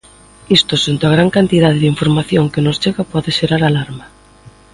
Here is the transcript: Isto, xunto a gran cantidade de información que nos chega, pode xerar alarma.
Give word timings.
Isto, 0.57 0.73
xunto 0.83 1.03
a 1.05 1.13
gran 1.15 1.29
cantidade 1.37 1.81
de 1.81 1.91
información 1.93 2.51
que 2.53 2.61
nos 2.65 2.79
chega, 2.83 3.09
pode 3.13 3.29
xerar 3.37 3.61
alarma. 3.63 4.05